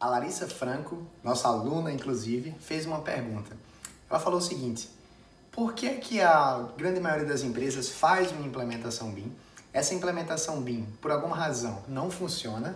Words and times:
A 0.00 0.08
Larissa 0.08 0.48
Franco, 0.48 1.06
nossa 1.22 1.48
aluna 1.48 1.92
inclusive, 1.92 2.54
fez 2.60 2.86
uma 2.86 3.02
pergunta. 3.02 3.54
Ela 4.08 4.18
falou 4.18 4.38
o 4.38 4.42
seguinte: 4.42 4.88
por 5.50 5.74
que, 5.74 5.90
que 5.96 6.22
a 6.22 6.66
grande 6.78 6.98
maioria 6.98 7.26
das 7.26 7.42
empresas 7.42 7.90
faz 7.90 8.32
uma 8.32 8.46
implementação 8.46 9.10
BIM? 9.10 9.30
Essa 9.70 9.92
implementação 9.92 10.62
BIM, 10.62 10.86
por 11.02 11.10
alguma 11.10 11.36
razão, 11.36 11.82
não 11.86 12.10
funciona 12.10 12.74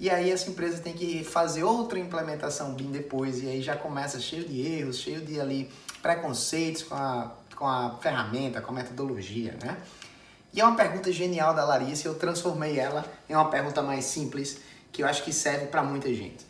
e 0.00 0.08
aí 0.08 0.30
essa 0.30 0.48
empresa 0.48 0.82
tem 0.82 0.94
que 0.94 1.22
fazer 1.22 1.64
outra 1.64 1.98
implementação 1.98 2.72
BIM 2.72 2.90
depois 2.90 3.42
e 3.42 3.48
aí 3.48 3.60
já 3.60 3.76
começa 3.76 4.18
cheio 4.18 4.48
de 4.48 4.60
erros, 4.60 4.96
cheio 4.96 5.20
de 5.20 5.38
ali 5.38 5.70
preconceitos 6.00 6.82
com 6.82 6.94
a, 6.94 7.30
com 7.54 7.66
a 7.66 7.98
ferramenta, 8.00 8.62
com 8.62 8.72
a 8.72 8.74
metodologia, 8.74 9.56
né? 9.62 9.76
E 10.54 10.60
é 10.60 10.64
uma 10.64 10.76
pergunta 10.76 11.10
genial 11.10 11.52
da 11.52 11.64
Larissa, 11.64 12.06
eu 12.06 12.14
transformei 12.14 12.78
ela 12.78 13.04
em 13.28 13.34
uma 13.34 13.50
pergunta 13.50 13.82
mais 13.82 14.04
simples, 14.04 14.58
que 14.92 15.02
eu 15.02 15.08
acho 15.08 15.24
que 15.24 15.32
serve 15.32 15.66
para 15.66 15.82
muita 15.82 16.08
gente. 16.14 16.46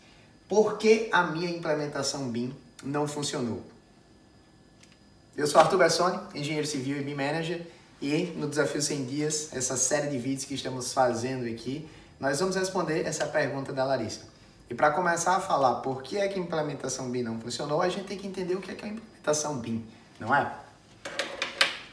Por 0.46 0.76
que 0.76 1.08
a 1.10 1.22
minha 1.22 1.48
implementação 1.48 2.28
BIM 2.28 2.54
não 2.82 3.08
funcionou? 3.08 3.62
Eu 5.34 5.46
sou 5.46 5.58
Arthur 5.58 5.78
Bessoni, 5.78 6.20
engenheiro 6.34 6.66
civil 6.66 6.98
e 6.98 7.02
BIM 7.02 7.14
manager, 7.14 7.66
e 8.02 8.24
no 8.36 8.46
Desafio 8.46 8.82
100 8.82 9.04
Dias, 9.06 9.48
essa 9.54 9.74
série 9.74 10.08
de 10.08 10.18
vídeos 10.18 10.44
que 10.44 10.54
estamos 10.54 10.92
fazendo 10.92 11.46
aqui, 11.46 11.88
nós 12.20 12.38
vamos 12.38 12.56
responder 12.56 13.06
essa 13.06 13.24
pergunta 13.26 13.72
da 13.72 13.86
Larissa. 13.86 14.20
E 14.68 14.74
para 14.74 14.90
começar 14.90 15.36
a 15.36 15.40
falar 15.40 15.76
por 15.76 16.02
que 16.02 16.18
é 16.18 16.28
que 16.28 16.38
a 16.38 16.42
implementação 16.42 17.10
BIM 17.10 17.22
não 17.22 17.40
funcionou, 17.40 17.80
a 17.80 17.88
gente 17.88 18.04
tem 18.04 18.18
que 18.18 18.26
entender 18.26 18.54
o 18.54 18.60
que 18.60 18.70
é, 18.70 18.74
que 18.74 18.84
é 18.84 18.88
a 18.88 18.92
implementação 18.92 19.56
BIM, 19.56 19.82
não 20.20 20.34
é? 20.34 20.52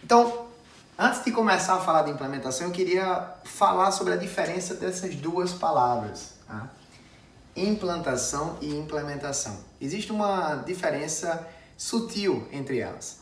Então, 0.03 0.50
antes 0.97 1.23
de 1.23 1.31
começar 1.31 1.75
a 1.75 1.79
falar 1.79 2.03
de 2.03 2.11
implementação, 2.11 2.67
eu 2.67 2.73
queria 2.73 3.33
falar 3.43 3.91
sobre 3.91 4.13
a 4.13 4.17
diferença 4.17 4.75
dessas 4.75 5.15
duas 5.15 5.53
palavras. 5.53 6.33
Tá? 6.47 6.69
implantação 7.55 8.57
e 8.61 8.73
implementação. 8.73 9.57
Existe 9.79 10.11
uma 10.11 10.55
diferença 10.55 11.47
sutil 11.77 12.47
entre 12.51 12.79
elas. 12.79 13.19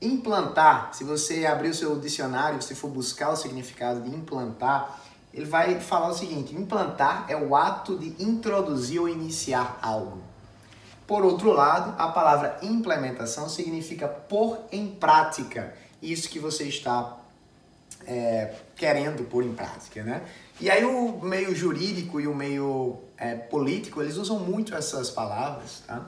Implantar, 0.00 0.90
se 0.92 1.04
você 1.04 1.46
abrir 1.46 1.68
o 1.68 1.74
seu 1.74 1.98
dicionário, 1.98 2.60
se 2.60 2.74
for 2.74 2.88
buscar 2.88 3.30
o 3.30 3.36
significado 3.36 4.00
de 4.00 4.10
implantar, 4.14 5.00
ele 5.32 5.46
vai 5.46 5.80
falar 5.80 6.08
o 6.08 6.14
seguinte: 6.14 6.54
implantar 6.54 7.26
é 7.28 7.36
o 7.36 7.54
ato 7.54 7.96
de 7.98 8.22
introduzir 8.22 9.00
ou 9.00 9.08
iniciar 9.08 9.78
algo. 9.80 10.20
Por 11.06 11.24
outro 11.24 11.52
lado, 11.52 11.94
a 11.98 12.08
palavra 12.08 12.58
implementação 12.62 13.48
significa 13.48 14.08
pôr 14.08 14.58
em 14.72 14.88
prática 14.88 15.74
isso 16.02 16.28
que 16.28 16.38
você 16.38 16.64
está 16.64 17.18
é, 18.06 18.54
querendo 18.76 19.24
pôr 19.24 19.44
em 19.44 19.54
prática, 19.54 20.02
né? 20.02 20.22
E 20.60 20.70
aí 20.70 20.84
o 20.84 21.20
meio 21.22 21.54
jurídico 21.54 22.20
e 22.20 22.26
o 22.26 22.34
meio 22.34 22.98
é, 23.16 23.34
político, 23.34 24.02
eles 24.02 24.16
usam 24.16 24.38
muito 24.38 24.74
essas 24.74 25.10
palavras, 25.10 25.82
tá? 25.86 26.06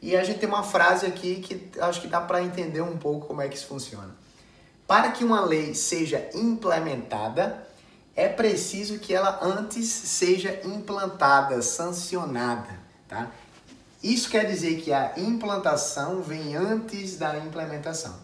E 0.00 0.16
a 0.16 0.22
gente 0.22 0.38
tem 0.38 0.48
uma 0.48 0.62
frase 0.62 1.06
aqui 1.06 1.36
que 1.36 1.80
acho 1.80 2.00
que 2.00 2.06
dá 2.06 2.20
para 2.20 2.42
entender 2.42 2.82
um 2.82 2.96
pouco 2.96 3.26
como 3.26 3.40
é 3.40 3.48
que 3.48 3.56
isso 3.56 3.66
funciona. 3.66 4.14
Para 4.86 5.10
que 5.10 5.24
uma 5.24 5.40
lei 5.40 5.74
seja 5.74 6.28
implementada, 6.34 7.66
é 8.14 8.28
preciso 8.28 8.98
que 8.98 9.14
ela 9.14 9.40
antes 9.42 9.88
seja 9.88 10.60
implantada, 10.64 11.60
sancionada, 11.62 12.78
tá? 13.08 13.30
Isso 14.02 14.28
quer 14.28 14.44
dizer 14.44 14.82
que 14.82 14.92
a 14.92 15.14
implantação 15.16 16.20
vem 16.22 16.54
antes 16.54 17.16
da 17.16 17.38
implementação. 17.38 18.14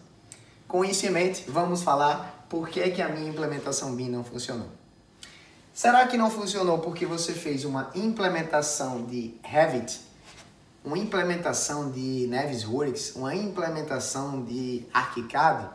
Com 0.71 0.85
isso 0.85 1.05
em 1.05 1.09
mente, 1.09 1.43
vamos 1.49 1.83
falar 1.83 2.47
por 2.47 2.69
que, 2.69 2.91
que 2.91 3.01
a 3.01 3.09
minha 3.09 3.29
implementação 3.29 3.93
BIM 3.93 4.07
não 4.07 4.23
funcionou. 4.23 4.69
Será 5.73 6.07
que 6.07 6.15
não 6.15 6.31
funcionou 6.31 6.79
porque 6.79 7.05
você 7.05 7.33
fez 7.33 7.65
uma 7.65 7.91
implementação 7.93 9.03
de 9.03 9.33
Revit, 9.43 9.99
uma 10.81 10.97
implementação 10.97 11.91
de 11.91 12.25
Navisworks, 12.27 13.17
uma 13.17 13.35
implementação 13.35 14.45
de 14.45 14.85
ArchiCAD? 14.93 15.67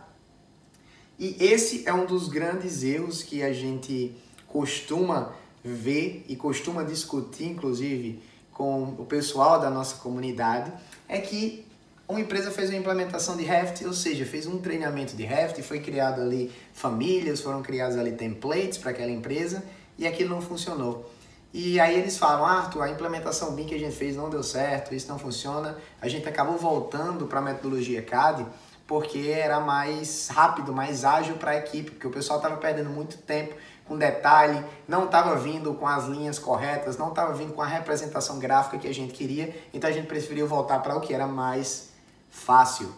E 1.18 1.44
esse 1.44 1.86
é 1.86 1.92
um 1.92 2.06
dos 2.06 2.28
grandes 2.28 2.82
erros 2.82 3.22
que 3.22 3.42
a 3.42 3.52
gente 3.52 4.16
costuma 4.48 5.32
ver 5.62 6.24
e 6.26 6.34
costuma 6.36 6.82
discutir, 6.82 7.48
inclusive, 7.48 8.22
com 8.50 8.94
o 8.98 9.04
pessoal 9.04 9.60
da 9.60 9.68
nossa 9.68 9.96
comunidade, 9.96 10.72
é 11.06 11.20
que 11.20 11.65
uma 12.08 12.20
empresa 12.20 12.50
fez 12.50 12.70
uma 12.70 12.78
implementação 12.78 13.36
de 13.36 13.42
Revit, 13.42 13.84
ou 13.84 13.92
seja, 13.92 14.24
fez 14.24 14.46
um 14.46 14.58
treinamento 14.58 15.16
de 15.16 15.24
Revit, 15.24 15.62
foi 15.62 15.80
criado 15.80 16.20
ali 16.20 16.52
famílias, 16.72 17.40
foram 17.40 17.62
criados 17.62 17.96
ali 17.96 18.12
templates 18.12 18.78
para 18.78 18.92
aquela 18.92 19.10
empresa 19.10 19.64
e 19.98 20.06
aquilo 20.06 20.30
não 20.30 20.40
funcionou. 20.40 21.10
E 21.52 21.80
aí 21.80 21.98
eles 21.98 22.18
falam, 22.18 22.44
Arthur, 22.44 22.82
a 22.82 22.90
implementação 22.90 23.54
BIM 23.54 23.64
que 23.64 23.74
a 23.74 23.78
gente 23.78 23.96
fez 23.96 24.14
não 24.14 24.28
deu 24.28 24.42
certo, 24.42 24.94
isso 24.94 25.08
não 25.08 25.18
funciona. 25.18 25.76
A 26.00 26.06
gente 26.06 26.28
acabou 26.28 26.56
voltando 26.56 27.26
para 27.26 27.38
a 27.38 27.42
metodologia 27.42 28.02
CAD 28.02 28.46
porque 28.86 29.30
era 29.34 29.58
mais 29.58 30.28
rápido, 30.28 30.72
mais 30.72 31.04
ágil 31.04 31.34
para 31.36 31.52
a 31.52 31.56
equipe, 31.56 31.90
porque 31.90 32.06
o 32.06 32.10
pessoal 32.10 32.38
estava 32.38 32.56
perdendo 32.56 32.88
muito 32.88 33.18
tempo 33.18 33.54
com 33.84 33.96
detalhe, 33.96 34.64
não 34.86 35.06
estava 35.06 35.34
vindo 35.36 35.74
com 35.74 35.88
as 35.88 36.06
linhas 36.06 36.38
corretas, 36.38 36.96
não 36.96 37.08
estava 37.08 37.32
vindo 37.32 37.52
com 37.52 37.62
a 37.62 37.66
representação 37.66 38.38
gráfica 38.38 38.78
que 38.78 38.86
a 38.86 38.94
gente 38.94 39.12
queria, 39.12 39.56
então 39.72 39.88
a 39.88 39.92
gente 39.92 40.06
preferiu 40.06 40.46
voltar 40.46 40.80
para 40.80 40.96
o 40.96 41.00
que 41.00 41.12
era 41.12 41.26
mais 41.26 41.95
fácil. 42.30 42.92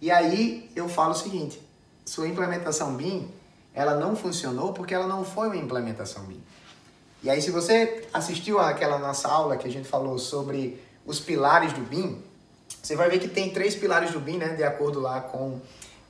E 0.00 0.10
aí 0.10 0.70
eu 0.74 0.88
falo 0.88 1.12
o 1.12 1.14
seguinte, 1.14 1.60
sua 2.04 2.26
implementação 2.26 2.94
BIM, 2.94 3.28
ela 3.74 3.94
não 3.94 4.16
funcionou 4.16 4.72
porque 4.72 4.94
ela 4.94 5.06
não 5.06 5.24
foi 5.24 5.48
uma 5.48 5.56
implementação 5.56 6.24
BIM. 6.24 6.42
E 7.22 7.28
aí 7.28 7.42
se 7.42 7.50
você 7.50 8.08
assistiu 8.12 8.58
àquela 8.58 8.98
nossa 8.98 9.28
aula 9.28 9.56
que 9.56 9.68
a 9.68 9.70
gente 9.70 9.86
falou 9.86 10.18
sobre 10.18 10.80
os 11.04 11.20
pilares 11.20 11.72
do 11.72 11.82
BIM, 11.82 12.22
você 12.82 12.96
vai 12.96 13.10
ver 13.10 13.18
que 13.18 13.28
tem 13.28 13.50
três 13.50 13.74
pilares 13.74 14.12
do 14.12 14.20
BIM, 14.20 14.38
né, 14.38 14.54
de 14.54 14.64
acordo 14.64 15.00
lá 15.00 15.20
com 15.20 15.60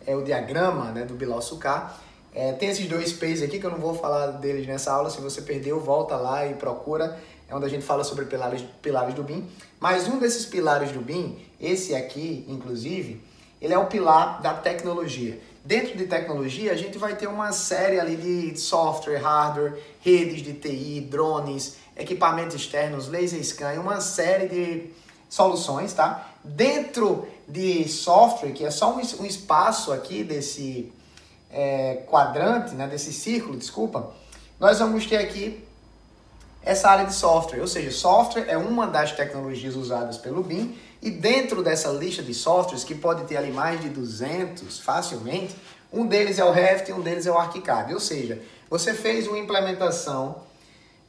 é, 0.06 0.15
o 0.15 0.22
diagrama 0.22 0.93
né, 0.93 1.05
do 1.05 1.15
Bilal 1.15 1.43
Sukar. 1.43 2.00
É, 2.32 2.53
tem 2.53 2.69
esses 2.69 2.87
dois 2.87 3.12
P's 3.12 3.43
aqui 3.43 3.59
que 3.59 3.67
eu 3.67 3.71
não 3.71 3.78
vou 3.78 3.94
falar 3.94 4.28
deles 4.32 4.67
nessa 4.67 4.93
aula, 4.93 5.11
se 5.11 5.21
você 5.21 5.43
perdeu, 5.43 5.81
volta 5.81 6.17
lá 6.17 6.47
e 6.47 6.55
procura, 6.55 7.19
é 7.50 7.55
onde 7.55 7.66
a 7.66 7.69
gente 7.69 7.84
fala 7.84 8.05
sobre 8.05 8.27
pilares, 8.27 8.62
pilares 8.81 9.12
do 9.15 9.25
BIM. 9.25 9.47
Mas 9.81 10.06
um 10.06 10.19
desses 10.19 10.47
pilares 10.47 10.93
do 10.93 11.00
BIM, 11.00 11.37
esse 11.61 11.94
aqui, 11.94 12.44
inclusive, 12.49 13.21
ele 13.61 13.75
é 13.75 13.78
o 13.78 13.87
pilar 13.87 14.41
da 14.41 14.55
tecnologia. 14.55 15.41
Dentro 15.65 15.99
de 15.99 16.06
tecnologia, 16.06 16.72
a 16.72 16.77
gente 16.77 16.97
vai 16.97 17.16
ter 17.16 17.27
uma 17.27 17.50
série 17.50 17.99
ali 17.99 18.16
de 18.16 18.59
software, 18.59 19.19
hardware, 19.19 19.78
redes 20.00 20.43
de 20.43 20.55
TI, 20.55 21.00
drones, 21.11 21.77
equipamentos 21.97 22.55
externos, 22.55 23.09
laser 23.09 23.44
scan, 23.44 23.81
uma 23.81 24.00
série 24.00 24.49
de 24.49 24.91
soluções, 25.28 25.93
tá? 25.93 26.31
Dentro 26.44 27.27
de 27.49 27.87
software, 27.88 28.53
que 28.53 28.65
é 28.65 28.71
só 28.71 28.97
um, 28.97 29.00
espaço 29.27 29.93
aqui 29.93 30.22
desse 30.22 30.91
é, 31.50 32.05
quadrante, 32.09 32.75
né, 32.75 32.87
desse 32.87 33.12
círculo, 33.12 33.59
desculpa, 33.59 34.12
nós 34.59 34.78
vamos 34.78 35.05
ter 35.05 35.17
aqui 35.17 35.62
essa 36.62 36.91
área 36.91 37.06
de 37.06 37.15
software, 37.15 37.60
ou 37.60 37.66
seja, 37.66 37.91
software 37.91 38.44
é 38.48 38.56
uma 38.56 38.87
das 38.87 39.12
tecnologias 39.12 39.75
usadas 39.75 40.19
pelo 40.19 40.43
BIM 40.43 40.76
e 41.03 41.10
dentro 41.10 41.62
dessa 41.62 41.88
lista 41.88 42.22
de 42.22 42.34
softwares, 42.34 42.84
que 42.84 42.94
pode 42.94 43.25
ter 43.25 43.37
ali 43.37 43.50
mais 43.50 43.81
de 43.81 43.88
200 43.88 44.78
facilmente, 44.81 45.56
um 45.93 46.06
deles 46.06 46.38
é 46.38 46.44
o 46.44 46.53
Revit 46.53 46.91
e 46.91 46.94
um 46.94 47.00
deles 47.00 47.26
é 47.26 47.31
o 47.31 47.38
ArchiCAD, 47.38 47.94
ou 47.94 48.00
seja, 48.00 48.41
você 48.69 48.94
fez 48.94 49.26
uma 49.26 49.38
implementação 49.38 50.43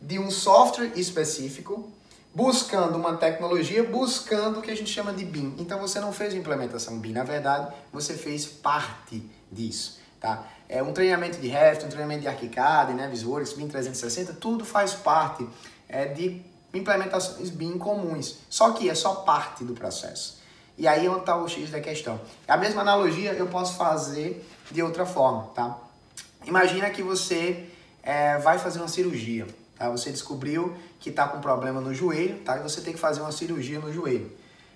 de 0.02 0.18
um 0.18 0.32
software 0.32 0.92
específico 0.96 1.92
buscando 2.34 2.96
uma 2.98 3.18
tecnologia, 3.18 3.84
buscando 3.84 4.60
o 4.60 4.62
que 4.62 4.72
a 4.72 4.76
gente 4.76 4.90
chama 4.90 5.12
de 5.12 5.26
BIM. 5.26 5.54
Então 5.60 5.80
você 5.80 6.00
não 6.00 6.14
fez 6.14 6.34
implementação 6.34 6.98
BIM, 6.98 7.12
na 7.12 7.24
verdade, 7.24 7.72
você 7.92 8.14
fez 8.14 8.46
parte 8.46 9.22
disso, 9.52 10.00
tá? 10.20 10.48
É 10.72 10.82
um 10.82 10.94
treinamento 10.94 11.38
de 11.38 11.50
Revit, 11.50 11.84
um 11.84 11.90
treinamento 11.90 12.22
de 12.22 12.30
ArchiCAD, 12.30 12.94
né, 12.94 13.06
Visuworks, 13.10 13.52
BIM 13.52 13.68
360, 13.68 14.32
tudo 14.36 14.64
faz 14.64 14.94
parte 14.94 15.46
é, 15.90 16.06
de 16.06 16.42
implementações 16.74 17.50
BIM 17.50 17.78
comuns. 17.78 18.38
Só 18.50 18.72
que 18.72 18.90
é 18.90 18.96
só 18.96 19.16
parte 19.16 19.66
do 19.66 19.74
processo. 19.74 20.40
E 20.78 20.88
aí 20.88 21.06
é 21.06 21.10
onde 21.10 21.20
está 21.20 21.36
o 21.36 21.46
X 21.46 21.70
da 21.70 21.82
questão. 21.82 22.22
A 22.48 22.56
mesma 22.56 22.84
analogia 22.84 23.34
eu 23.34 23.48
posso 23.48 23.76
fazer 23.76 24.48
de 24.72 24.82
outra 24.82 25.06
forma, 25.06 25.50
tá? 25.54 25.78
Imagina 26.46 26.90
que 26.90 27.04
você 27.04 27.68
é, 28.02 28.38
vai 28.38 28.58
fazer 28.58 28.80
uma 28.80 28.88
cirurgia. 28.88 29.46
Tá? 29.78 29.90
Você 29.90 30.10
descobriu 30.10 30.74
que 31.02 31.10
está 31.10 31.28
com 31.28 31.42
problema 31.42 31.82
no 31.82 31.94
joelho, 31.94 32.40
tá? 32.40 32.58
E 32.58 32.64
você 32.64 32.80
tem 32.80 32.94
que 32.94 33.00
fazer 33.00 33.20
uma 33.20 33.34
cirurgia 33.34 33.78
no 33.78 33.92
joelho. 33.92 34.32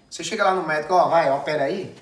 Você 0.10 0.26
chega 0.26 0.44
lá 0.44 0.54
no 0.54 0.68
médico, 0.68 0.94
ó, 0.94 1.08
vai, 1.08 1.32
opera 1.32 1.64
aí? 1.64 1.96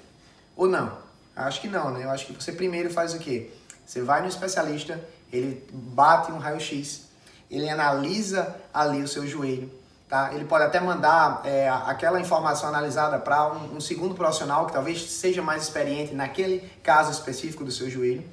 Ou 0.56 0.68
não? 0.68 0.98
Acho 1.36 1.62
que 1.62 1.68
não, 1.68 1.92
né? 1.92 2.04
Eu 2.06 2.10
acho 2.10 2.26
que 2.26 2.34
você 2.34 2.52
primeiro 2.52 2.90
faz 2.90 3.14
o 3.14 3.20
quê? 3.20 3.52
Você 3.86 4.02
vai 4.02 4.22
no 4.22 4.28
especialista, 4.28 5.00
ele 5.32 5.68
bate 5.72 6.32
um 6.32 6.38
raio-x, 6.38 7.04
ele 7.50 7.70
analisa 7.70 8.56
ali 8.74 9.02
o 9.02 9.08
seu 9.08 9.28
joelho, 9.28 9.72
tá? 10.08 10.34
Ele 10.34 10.46
pode 10.46 10.64
até 10.64 10.80
mandar 10.80 11.42
é, 11.44 11.70
aquela 11.70 12.20
informação 12.20 12.70
analisada 12.70 13.20
para 13.20 13.52
um, 13.52 13.78
um 13.78 13.82
segundo 13.82 14.16
profissional 14.16 14.66
que 14.66 14.74
talvez 14.74 15.02
seja 15.12 15.42
mais 15.42 15.64
experiente 15.64 16.14
naquele 16.14 16.60
caso 16.82 17.12
específico 17.12 17.64
do 17.64 17.72
seu 17.72 17.90
joelho. 17.90 18.24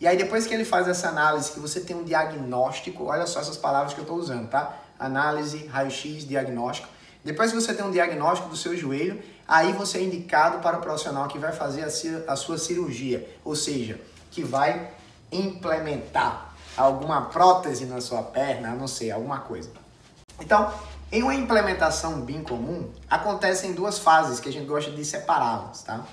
E 0.00 0.06
aí 0.06 0.16
depois 0.16 0.46
que 0.46 0.54
ele 0.54 0.64
faz 0.64 0.86
essa 0.86 1.08
análise, 1.08 1.50
que 1.50 1.58
você 1.58 1.80
tem 1.80 1.96
um 1.96 2.04
diagnóstico, 2.04 3.04
olha 3.04 3.26
só 3.26 3.40
essas 3.40 3.56
palavras 3.56 3.94
que 3.94 4.00
eu 4.00 4.04
estou 4.04 4.16
usando, 4.16 4.48
tá? 4.48 4.76
Análise, 4.98 5.66
raio-x, 5.66 6.26
diagnóstico. 6.26 6.88
Depois 7.24 7.50
que 7.50 7.60
você 7.60 7.74
tem 7.74 7.84
um 7.84 7.90
diagnóstico 7.90 8.48
do 8.48 8.56
seu 8.56 8.76
joelho, 8.76 9.20
aí 9.46 9.72
você 9.72 9.98
é 9.98 10.02
indicado 10.02 10.58
para 10.60 10.78
o 10.78 10.80
profissional 10.80 11.26
que 11.26 11.38
vai 11.38 11.52
fazer 11.52 11.84
a 12.26 12.36
sua 12.36 12.58
cirurgia, 12.58 13.28
ou 13.44 13.56
seja, 13.56 14.00
que 14.30 14.42
vai 14.44 14.92
implementar 15.30 16.54
alguma 16.76 17.22
prótese 17.22 17.86
na 17.86 18.00
sua 18.00 18.22
perna, 18.22 18.70
não 18.70 18.86
sei, 18.86 19.10
alguma 19.10 19.40
coisa. 19.40 19.70
Então, 20.40 20.72
em 21.10 21.22
uma 21.22 21.34
implementação 21.34 22.20
BIM 22.20 22.42
comum, 22.42 22.90
acontecem 23.10 23.72
duas 23.72 23.98
fases 23.98 24.38
que 24.38 24.48
a 24.48 24.52
gente 24.52 24.66
gosta 24.66 24.90
de 24.90 25.04
separá-las, 25.04 25.82
tá? 25.82 26.04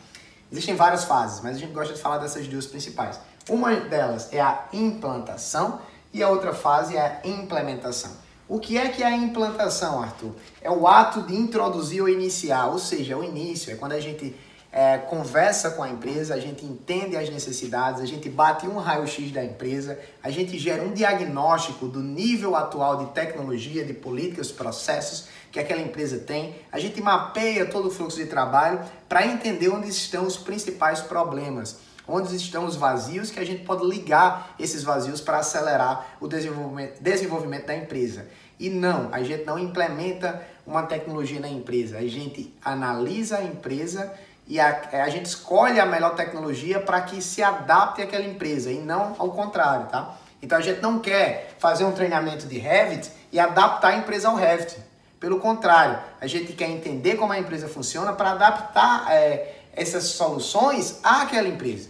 Existem 0.51 0.75
várias 0.75 1.03
fases, 1.03 1.41
mas 1.41 1.57
a 1.57 1.59
gente 1.59 1.73
gosta 1.73 1.94
de 1.94 2.00
falar 2.00 2.17
dessas 2.17 2.47
duas 2.47 2.65
principais. 2.65 3.19
Uma 3.50 3.75
delas 3.75 4.31
é 4.31 4.41
a 4.41 4.65
implantação 4.73 5.79
e 6.13 6.23
a 6.23 6.29
outra 6.29 6.53
fase 6.53 6.95
é 6.95 7.01
a 7.01 7.27
implementação. 7.27 8.11
O 8.47 8.59
que 8.59 8.77
é 8.77 8.89
que 8.89 9.03
é 9.03 9.07
a 9.07 9.15
implantação, 9.15 10.01
Arthur? 10.01 10.31
É 10.61 10.69
o 10.69 10.88
ato 10.88 11.23
de 11.23 11.35
introduzir 11.35 12.01
ou 12.01 12.07
iniciar, 12.07 12.68
ou 12.68 12.79
seja, 12.79 13.18
o 13.18 13.23
início, 13.23 13.73
é 13.73 13.75
quando 13.75 13.94
a 13.94 14.00
gente 14.00 14.35
é, 14.75 14.98
conversa 14.98 15.72
com 15.72 15.81
a 15.81 15.89
empresa, 15.89 16.36
a 16.36 16.39
gente 16.39 16.66
entende 16.66 17.16
as 17.16 17.30
necessidades, 17.30 18.01
a 18.01 18.06
gente 18.06 18.30
bate 18.30 18.68
um 18.68 18.75
raio-x 18.77 19.31
da 19.31 19.42
empresa, 19.42 19.98
a 20.22 20.30
gente 20.30 20.60
gera 20.60 20.83
um 20.83 20.92
diagnóstico 20.92 21.88
do 21.88 22.01
nível 22.04 22.57
atual 22.57 22.98
de 22.98 23.13
tecnologia, 23.13 23.86
de 23.86 23.94
políticas, 23.94 24.51
processos 24.51 25.30
que 25.50 25.62
aquela 25.62 25.80
empresa 25.81 26.18
tem, 26.18 26.56
a 26.74 26.77
gente 26.77 27.01
mapeia 27.01 27.66
todo 27.66 27.88
o 27.88 27.92
fluxo 27.92 28.18
de 28.18 28.25
trabalho 28.25 28.81
para 29.07 29.25
entender 29.25 29.69
onde 29.69 29.88
estão 29.88 30.27
os 30.27 30.36
principais 30.36 31.00
problemas, 31.00 31.78
onde 32.06 32.36
estão 32.36 32.66
os 32.66 32.75
vazios 32.75 33.31
que 33.31 33.39
a 33.39 33.45
gente 33.45 33.63
pode 33.63 33.88
ligar 33.88 34.56
esses 34.60 34.83
vazios 34.83 35.21
para 35.21 35.38
acelerar 35.38 36.18
o 36.19 36.28
desenvolvimento, 36.28 37.01
desenvolvimento 37.01 37.68
da 37.68 37.78
empresa. 37.78 38.28
E 38.60 38.69
não, 38.69 39.07
a 39.13 39.24
gente 39.24 39.45
não 39.45 39.57
implementa 39.57 40.45
uma 40.68 40.83
tecnologia 40.83 41.39
na 41.39 41.48
empresa, 41.48 41.98
a 41.98 42.06
gente 42.06 42.54
analisa 42.62 43.38
a 43.38 43.44
empresa 43.44 44.13
e 44.47 44.59
a, 44.59 44.89
é, 44.92 45.01
a 45.01 45.09
gente 45.09 45.25
escolhe 45.25 45.80
a 45.80 45.86
melhor 45.86 46.15
tecnologia 46.15 46.80
para 46.80 47.01
que 47.01 47.21
se 47.21 47.42
adapte 47.42 48.01
àquela 48.01 48.25
empresa 48.25 48.71
e 48.71 48.80
não 48.80 49.15
ao 49.18 49.31
contrário, 49.31 49.88
tá? 49.88 50.15
Então 50.42 50.57
a 50.57 50.62
gente 50.62 50.81
não 50.81 51.00
quer 51.00 51.56
fazer 51.57 51.83
um 51.86 51.92
treinamento 51.92 52.45
de 52.45 52.59
Revit 52.59 53.09
e 53.31 53.39
adaptar 53.39 53.89
a 53.89 53.97
empresa 53.97 54.27
ao 54.27 54.36
Revit. 54.36 54.77
Pelo 55.19 55.39
contrário, 55.39 55.97
a 56.21 56.27
gente 56.27 56.53
quer 56.53 56.69
entender 56.69 57.15
como 57.15 57.33
a 57.33 57.39
empresa 57.39 57.68
funciona 57.68 58.13
para 58.13 58.31
adaptar 58.31 59.09
é, 59.09 59.56
essas 59.74 60.03
soluções 60.03 61.00
àquela 61.01 61.47
empresa, 61.47 61.89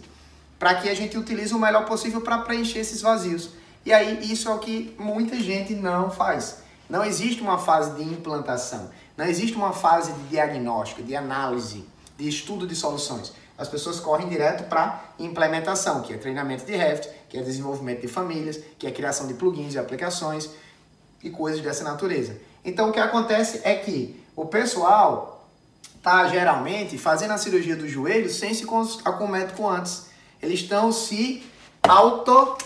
para 0.58 0.76
que 0.76 0.88
a 0.88 0.94
gente 0.94 1.18
utilize 1.18 1.52
o 1.52 1.58
melhor 1.58 1.84
possível 1.84 2.22
para 2.22 2.38
preencher 2.38 2.78
esses 2.78 3.02
vazios. 3.02 3.50
E 3.84 3.92
aí 3.92 4.32
isso 4.32 4.48
é 4.48 4.54
o 4.54 4.58
que 4.58 4.96
muita 4.98 5.36
gente 5.36 5.74
não 5.74 6.10
faz. 6.10 6.58
Não 6.88 7.04
existe 7.04 7.42
uma 7.42 7.58
fase 7.58 7.90
de 7.96 8.02
implantação, 8.02 8.90
não 9.16 9.26
existe 9.26 9.56
uma 9.56 9.72
fase 9.72 10.12
de 10.12 10.28
diagnóstico, 10.28 11.02
de 11.02 11.14
análise 11.14 11.84
de 12.16 12.28
estudo 12.28 12.66
de 12.66 12.74
soluções. 12.74 13.32
As 13.58 13.68
pessoas 13.68 13.98
correm 13.98 14.28
direto 14.28 14.68
para 14.68 15.02
implementação, 15.18 16.02
que 16.02 16.12
é 16.12 16.18
treinamento 16.18 16.64
de 16.66 16.76
Revit, 16.76 17.08
que 17.28 17.38
é 17.38 17.42
desenvolvimento 17.42 18.02
de 18.02 18.08
famílias, 18.08 18.60
que 18.78 18.86
é 18.86 18.90
criação 18.90 19.26
de 19.26 19.34
plugins 19.34 19.74
e 19.74 19.78
aplicações 19.78 20.50
e 21.22 21.30
coisas 21.30 21.62
dessa 21.62 21.82
natureza. 21.82 22.38
Então 22.64 22.90
o 22.90 22.92
que 22.92 23.00
acontece 23.00 23.60
é 23.64 23.74
que 23.74 24.22
o 24.34 24.44
pessoal 24.44 25.48
está 25.96 26.28
geralmente 26.28 26.98
fazendo 26.98 27.32
a 27.32 27.38
cirurgia 27.38 27.74
do 27.74 27.88
joelho 27.88 28.28
sem 28.28 28.52
se 28.52 28.66
consultar 28.66 29.16
com 29.16 29.24
o 29.24 29.28
médico 29.28 29.66
antes. 29.66 30.06
Eles 30.42 30.60
estão 30.60 30.92
se 30.92 31.44
auto 31.82 32.58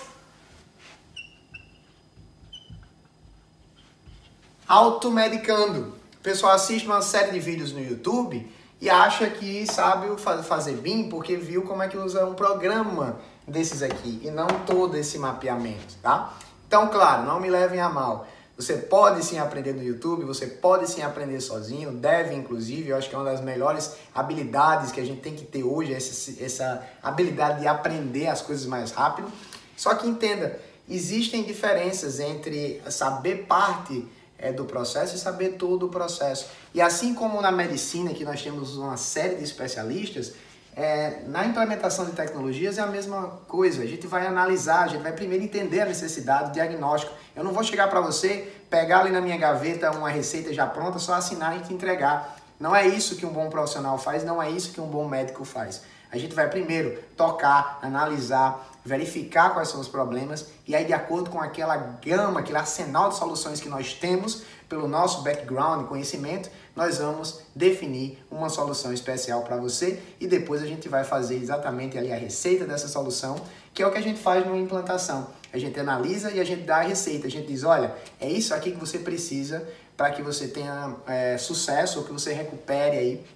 automedicando. 4.66 5.94
O 6.14 6.22
pessoal 6.22 6.52
assiste 6.52 6.86
uma 6.86 7.02
série 7.02 7.32
de 7.32 7.40
vídeos 7.40 7.72
no 7.72 7.80
YouTube 7.80 8.59
e 8.80 8.88
acha 8.88 9.28
que 9.28 9.66
sabe 9.66 10.06
fazer 10.42 10.76
BIM 10.76 11.08
porque 11.08 11.36
viu 11.36 11.62
como 11.62 11.82
é 11.82 11.88
que 11.88 11.98
usa 11.98 12.24
um 12.24 12.34
programa 12.34 13.20
desses 13.46 13.82
aqui 13.82 14.20
e 14.24 14.30
não 14.30 14.46
todo 14.66 14.96
esse 14.96 15.18
mapeamento, 15.18 15.96
tá? 16.02 16.34
Então, 16.66 16.88
claro, 16.88 17.26
não 17.26 17.38
me 17.38 17.50
levem 17.50 17.80
a 17.80 17.88
mal. 17.88 18.26
Você 18.56 18.76
pode 18.76 19.24
sim 19.24 19.38
aprender 19.38 19.72
no 19.72 19.82
YouTube, 19.82 20.24
você 20.24 20.46
pode 20.46 20.88
sim 20.90 21.02
aprender 21.02 21.40
sozinho, 21.40 21.92
deve 21.92 22.34
inclusive, 22.34 22.90
eu 22.90 22.96
acho 22.96 23.08
que 23.08 23.14
é 23.14 23.18
uma 23.18 23.30
das 23.30 23.40
melhores 23.40 23.96
habilidades 24.14 24.92
que 24.92 25.00
a 25.00 25.04
gente 25.04 25.20
tem 25.20 25.34
que 25.34 25.44
ter 25.44 25.64
hoje, 25.64 25.94
essa, 25.94 26.44
essa 26.44 26.86
habilidade 27.02 27.60
de 27.60 27.66
aprender 27.66 28.28
as 28.28 28.42
coisas 28.42 28.66
mais 28.66 28.92
rápido. 28.92 29.30
Só 29.76 29.94
que 29.94 30.06
entenda, 30.06 30.60
existem 30.88 31.42
diferenças 31.42 32.20
entre 32.20 32.82
saber 32.90 33.46
parte 33.46 34.06
é, 34.40 34.52
do 34.52 34.64
processo 34.64 35.14
e 35.14 35.18
saber 35.18 35.50
todo 35.50 35.86
o 35.86 35.88
processo. 35.88 36.48
E 36.74 36.80
assim 36.80 37.14
como 37.14 37.40
na 37.40 37.52
medicina, 37.52 38.12
que 38.14 38.24
nós 38.24 38.42
temos 38.42 38.76
uma 38.76 38.96
série 38.96 39.36
de 39.36 39.44
especialistas, 39.44 40.32
é, 40.74 41.22
na 41.26 41.44
implementação 41.44 42.06
de 42.06 42.12
tecnologias 42.12 42.78
é 42.78 42.80
a 42.80 42.86
mesma 42.86 43.40
coisa. 43.46 43.82
A 43.82 43.86
gente 43.86 44.06
vai 44.06 44.26
analisar, 44.26 44.84
a 44.84 44.88
gente 44.88 45.02
vai 45.02 45.12
primeiro 45.12 45.44
entender 45.44 45.80
a 45.80 45.86
necessidade, 45.86 46.50
o 46.50 46.52
diagnóstico. 46.52 47.12
Eu 47.34 47.44
não 47.44 47.52
vou 47.52 47.62
chegar 47.62 47.88
para 47.88 48.00
você, 48.00 48.52
pegar 48.70 49.00
ali 49.00 49.10
na 49.10 49.20
minha 49.20 49.36
gaveta 49.36 49.90
uma 49.90 50.08
receita 50.08 50.52
já 50.52 50.66
pronta, 50.66 50.98
só 50.98 51.14
assinar 51.14 51.56
e 51.56 51.60
te 51.60 51.74
entregar. 51.74 52.36
Não 52.58 52.74
é 52.74 52.86
isso 52.86 53.16
que 53.16 53.26
um 53.26 53.30
bom 53.30 53.48
profissional 53.48 53.98
faz, 53.98 54.22
não 54.22 54.42
é 54.42 54.50
isso 54.50 54.72
que 54.72 54.80
um 54.80 54.86
bom 54.86 55.08
médico 55.08 55.44
faz. 55.44 55.82
A 56.12 56.18
gente 56.18 56.34
vai 56.34 56.48
primeiro 56.48 56.98
tocar, 57.16 57.78
analisar, 57.82 58.68
verificar 58.84 59.50
quais 59.50 59.68
são 59.68 59.80
os 59.80 59.88
problemas 59.88 60.46
e 60.66 60.74
aí 60.74 60.84
de 60.84 60.92
acordo 60.92 61.30
com 61.30 61.40
aquela 61.40 61.76
gama, 61.76 62.40
aquele 62.40 62.58
arsenal 62.58 63.10
de 63.10 63.16
soluções 63.16 63.60
que 63.60 63.68
nós 63.68 63.94
temos 63.94 64.42
pelo 64.68 64.86
nosso 64.88 65.22
background 65.22 65.86
conhecimento, 65.86 66.48
nós 66.74 66.98
vamos 66.98 67.40
definir 67.54 68.24
uma 68.30 68.48
solução 68.48 68.92
especial 68.92 69.42
para 69.42 69.56
você 69.56 70.00
e 70.20 70.26
depois 70.26 70.62
a 70.62 70.66
gente 70.66 70.88
vai 70.88 71.04
fazer 71.04 71.36
exatamente 71.36 71.98
ali 71.98 72.12
a 72.12 72.16
receita 72.16 72.64
dessa 72.64 72.88
solução, 72.88 73.36
que 73.74 73.82
é 73.82 73.86
o 73.86 73.90
que 73.90 73.98
a 73.98 74.02
gente 74.02 74.20
faz 74.20 74.46
numa 74.46 74.58
implantação. 74.58 75.28
A 75.52 75.58
gente 75.58 75.78
analisa 75.78 76.30
e 76.30 76.40
a 76.40 76.44
gente 76.44 76.62
dá 76.62 76.76
a 76.76 76.82
receita. 76.82 77.26
A 77.26 77.30
gente 77.30 77.48
diz, 77.48 77.64
olha, 77.64 77.92
é 78.20 78.28
isso 78.28 78.54
aqui 78.54 78.70
que 78.70 78.78
você 78.78 78.98
precisa 78.98 79.66
para 79.96 80.12
que 80.12 80.22
você 80.22 80.46
tenha 80.46 80.94
é, 81.06 81.36
sucesso 81.36 81.98
ou 81.98 82.04
que 82.04 82.12
você 82.12 82.32
recupere 82.32 82.96
aí 82.96 83.26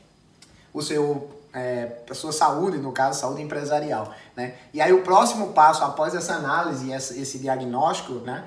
o 0.72 0.80
seu 0.80 1.28
é, 1.54 2.02
a 2.10 2.14
sua 2.14 2.32
saúde, 2.32 2.78
no 2.78 2.92
caso, 2.92 3.20
saúde 3.20 3.40
empresarial. 3.40 4.12
Né? 4.36 4.54
E 4.72 4.80
aí 4.80 4.92
o 4.92 5.02
próximo 5.02 5.52
passo, 5.52 5.84
após 5.84 6.14
essa 6.14 6.34
análise 6.34 6.90
esse 6.92 7.38
diagnóstico, 7.38 8.14
né, 8.14 8.44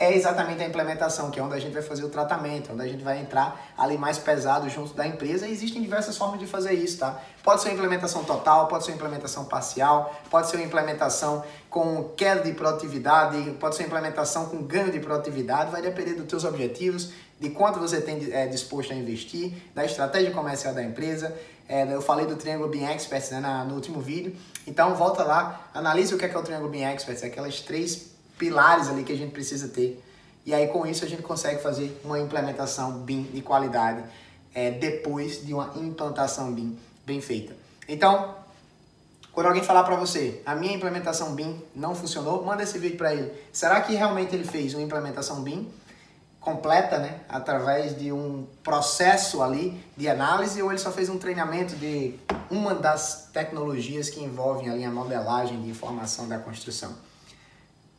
é 0.00 0.16
exatamente 0.16 0.62
a 0.62 0.66
implementação, 0.66 1.30
que 1.30 1.38
é 1.38 1.42
onde 1.42 1.54
a 1.54 1.58
gente 1.58 1.74
vai 1.74 1.82
fazer 1.82 2.02
o 2.02 2.08
tratamento, 2.08 2.72
onde 2.72 2.82
a 2.82 2.88
gente 2.88 3.04
vai 3.04 3.20
entrar 3.20 3.70
ali 3.76 3.98
mais 3.98 4.16
pesado 4.16 4.66
junto 4.70 4.94
da 4.94 5.06
empresa. 5.06 5.46
E 5.46 5.52
existem 5.52 5.82
diversas 5.82 6.16
formas 6.16 6.40
de 6.40 6.46
fazer 6.46 6.72
isso, 6.72 7.00
tá? 7.00 7.20
Pode 7.42 7.60
ser 7.60 7.68
uma 7.68 7.74
implementação 7.74 8.24
total, 8.24 8.66
pode 8.66 8.86
ser 8.86 8.92
uma 8.92 8.96
implementação 8.96 9.44
parcial, 9.44 10.18
pode 10.30 10.48
ser 10.48 10.56
uma 10.56 10.64
implementação 10.64 11.44
com 11.68 12.04
queda 12.16 12.40
de 12.40 12.52
produtividade, 12.54 13.50
pode 13.60 13.76
ser 13.76 13.82
uma 13.82 13.88
implementação 13.88 14.46
com 14.46 14.62
ganho 14.62 14.90
de 14.90 15.00
produtividade, 15.00 15.70
vai 15.70 15.82
depender 15.82 16.14
dos 16.14 16.26
teus 16.26 16.44
objetivos, 16.44 17.12
de 17.38 17.50
quanto 17.50 17.78
você 17.78 18.00
tem 18.00 18.32
é, 18.32 18.46
disposto 18.46 18.94
a 18.94 18.96
investir, 18.96 19.52
da 19.74 19.84
estratégia 19.84 20.30
comercial 20.30 20.72
da 20.72 20.82
empresa. 20.82 21.36
É, 21.68 21.82
eu 21.92 22.00
falei 22.00 22.24
do 22.24 22.36
Triângulo 22.36 22.70
Bean 22.70 22.90
Experts 22.90 23.32
né, 23.32 23.40
na, 23.40 23.64
no 23.64 23.74
último 23.74 24.00
vídeo, 24.00 24.34
então 24.66 24.94
volta 24.94 25.22
lá, 25.22 25.68
analise 25.74 26.14
o 26.14 26.18
que 26.18 26.24
é, 26.24 26.28
que 26.28 26.34
é 26.34 26.38
o 26.38 26.42
Triângulo 26.42 26.70
Bean 26.70 26.90
Experts, 26.90 27.22
aquelas 27.22 27.60
três 27.60 28.18
pilares 28.40 28.88
ali 28.88 29.04
que 29.04 29.12
a 29.12 29.16
gente 29.16 29.32
precisa 29.32 29.68
ter. 29.68 30.02
E 30.46 30.54
aí 30.54 30.68
com 30.68 30.86
isso 30.86 31.04
a 31.04 31.08
gente 31.08 31.22
consegue 31.22 31.62
fazer 31.62 32.00
uma 32.02 32.18
implementação 32.18 32.92
BIM 32.92 33.24
de 33.24 33.42
qualidade 33.42 34.02
é, 34.54 34.70
depois 34.70 35.44
de 35.44 35.52
uma 35.52 35.70
implantação 35.76 36.50
BIM 36.50 36.76
bem 37.04 37.20
feita. 37.20 37.54
Então, 37.86 38.34
quando 39.30 39.46
alguém 39.46 39.62
falar 39.62 39.84
para 39.84 39.94
você, 39.94 40.40
a 40.46 40.54
minha 40.54 40.72
implementação 40.72 41.34
BIM 41.34 41.62
não 41.76 41.94
funcionou, 41.94 42.42
manda 42.42 42.62
esse 42.62 42.78
vídeo 42.78 42.96
para 42.96 43.14
ele. 43.14 43.30
Será 43.52 43.82
que 43.82 43.94
realmente 43.94 44.34
ele 44.34 44.44
fez 44.44 44.72
uma 44.72 44.82
implementação 44.82 45.42
BIM 45.42 45.70
completa, 46.40 46.98
né, 46.98 47.20
através 47.28 47.96
de 47.98 48.10
um 48.10 48.46
processo 48.64 49.42
ali 49.42 49.78
de 49.94 50.08
análise 50.08 50.62
ou 50.62 50.70
ele 50.70 50.78
só 50.78 50.90
fez 50.90 51.10
um 51.10 51.18
treinamento 51.18 51.76
de 51.76 52.14
uma 52.50 52.74
das 52.74 53.28
tecnologias 53.30 54.08
que 54.08 54.24
envolvem 54.24 54.70
ali 54.70 54.82
a 54.82 54.90
modelagem 54.90 55.60
de 55.60 55.68
informação 55.68 56.26
da 56.26 56.38
construção? 56.38 57.09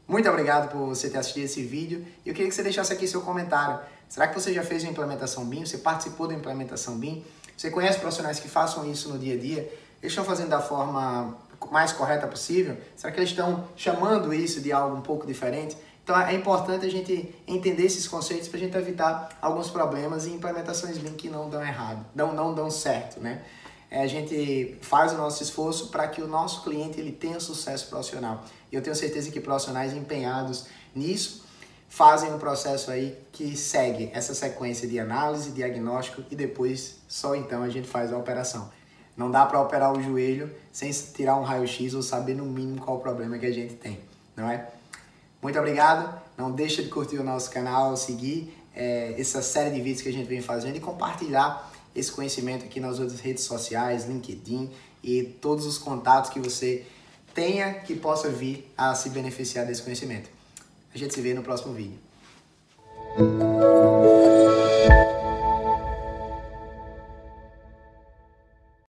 Muito 0.08 0.30
obrigado 0.30 0.72
por 0.72 0.88
você 0.88 1.10
ter 1.10 1.18
assistido 1.18 1.46
esse 1.46 1.64
vídeo. 1.64 2.06
E 2.26 2.30
eu 2.30 2.34
queria 2.34 2.50
que 2.50 2.56
você 2.56 2.64
deixasse 2.64 2.92
aqui 2.92 3.08
seu 3.08 3.22
comentário. 3.22 3.80
Será 4.10 4.28
que 4.28 4.34
você 4.34 4.54
já 4.54 4.64
fez 4.64 4.84
uma 4.84 4.92
implementação 4.92 5.46
BIM? 5.46 5.66
Você 5.66 5.78
participou 5.78 6.28
da 6.28 6.34
implementação 6.34 6.98
BIM? 6.98 7.24
Você 7.56 7.70
conhece 7.72 8.00
profissionais 8.00 8.40
que 8.40 8.50
façam 8.50 8.90
isso 8.92 9.10
no 9.10 9.18
dia 9.18 9.36
a 9.36 9.38
dia? 9.38 9.62
Eles 10.02 10.12
estão 10.12 10.26
fazendo 10.26 10.50
da 10.50 10.60
forma 10.60 11.38
mais 11.72 11.92
correta 11.94 12.28
possível? 12.28 12.76
Será 12.96 13.14
que 13.14 13.20
eles 13.20 13.30
estão 13.30 13.68
chamando 13.76 14.34
isso 14.34 14.60
de 14.60 14.72
algo 14.72 14.96
um 14.98 15.02
pouco 15.02 15.28
diferente? 15.28 15.78
Então 16.04 16.20
é 16.20 16.34
importante 16.34 16.86
a 16.86 16.90
gente 16.90 17.34
entender 17.48 17.86
esses 17.86 18.08
conceitos 18.08 18.48
para 18.48 18.58
a 18.58 18.62
gente 18.62 18.76
evitar 18.76 19.38
alguns 19.42 19.70
problemas 19.70 20.26
e 20.26 20.32
implementações 20.32 20.98
BIM 20.98 21.14
que 21.14 21.30
não 21.30 21.50
dão 21.50 21.64
errado, 21.64 22.04
não, 22.16 22.34
não 22.34 22.54
dão 22.54 22.70
certo, 22.72 23.20
né? 23.20 23.44
É, 23.92 24.02
a 24.02 24.08
gente 24.08 24.78
faz 24.82 25.12
o 25.12 25.18
nosso 25.18 25.44
esforço 25.44 25.90
para 25.90 26.08
que 26.08 26.22
o 26.22 26.28
nosso 26.28 26.64
cliente 26.64 26.98
ele 26.98 27.12
tenha 27.12 27.42
sucesso 27.42 27.90
profissional. 27.90 28.46
E 28.72 28.76
eu 28.76 28.82
tenho 28.82 28.96
certeza 28.96 29.30
que 29.30 29.42
profissionais 29.42 29.94
empenhados 29.94 30.68
nisso 30.96 31.44
fazem 31.90 32.34
um 32.34 32.40
processo 32.40 32.90
aí 32.90 33.18
que 33.34 33.58
segue 33.58 34.10
essa 34.14 34.34
sequência 34.34 34.88
de 34.88 34.98
análise, 34.98 35.52
diagnóstico 35.52 36.24
e 36.32 36.36
depois 36.38 37.00
só 37.06 37.36
então 37.36 37.64
a 37.64 37.70
gente 37.70 37.86
faz 37.86 38.14
a 38.14 38.18
operação. 38.18 38.72
Não 39.18 39.30
dá 39.30 39.46
para 39.46 39.60
operar 39.60 39.92
o 39.92 40.02
joelho 40.02 40.50
sem 40.72 40.90
tirar 40.90 41.36
um 41.36 41.44
raio-x 41.44 41.94
ou 41.94 42.02
saber 42.02 42.34
no 42.34 42.46
mínimo 42.46 42.80
qual 42.80 42.96
o 42.96 43.02
problema 43.02 43.38
que 43.38 43.46
a 43.46 43.52
gente 43.52 43.74
tem, 43.74 44.00
não 44.38 44.50
é? 44.50 44.70
Muito 45.42 45.60
obrigado. 45.60 46.22
Não 46.38 46.50
deixa 46.50 46.82
de 46.82 46.88
curtir 46.88 47.18
o 47.18 47.24
nosso 47.26 47.52
canal, 47.52 47.98
seguir 47.98 48.58
é, 48.74 49.20
essa 49.20 49.42
série 49.42 49.72
de 49.72 49.82
vídeos 49.82 50.02
que 50.02 50.08
a 50.08 50.14
gente 50.14 50.28
vem 50.28 50.42
fazendo 50.42 50.78
e 50.78 50.80
compartilhar 50.80 51.70
esse 51.96 52.12
conhecimento 52.12 52.66
aqui 52.66 52.80
nas 52.80 53.00
outras 53.00 53.20
redes 53.20 53.44
sociais, 53.44 54.06
LinkedIn 54.06 54.70
e 55.04 55.24
todos 55.24 55.66
os 55.66 55.78
contatos 55.78 56.30
que 56.30 56.40
você 56.40 56.86
tenha 57.34 57.74
que 57.74 57.96
possa 57.96 58.30
vir 58.30 58.72
a 58.78 58.94
se 58.96 59.10
beneficiar 59.10 59.66
desse 59.66 59.82
conhecimento. 59.82 60.30
A 60.94 60.98
gente 60.98 61.14
se 61.14 61.22
vê 61.22 61.34
no 61.34 61.42
próximo 61.42 61.74
vídeo. 61.74 62.00